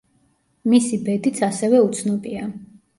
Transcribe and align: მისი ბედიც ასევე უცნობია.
მისი 0.73 0.99
ბედიც 1.05 1.45
ასევე 1.51 1.85
უცნობია. 1.87 2.53